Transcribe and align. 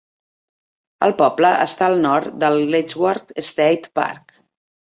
El 1.07 1.13
poble 1.19 1.51
està 1.67 1.89
al 1.89 1.99
nord 2.07 2.33
del 2.45 2.57
Letchworth 2.73 3.37
State 3.51 3.93
Park. 4.01 4.39